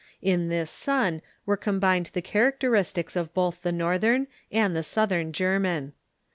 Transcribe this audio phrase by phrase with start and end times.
[0.23, 5.93] In this son were combined the characteristics of both the northern and the southern German.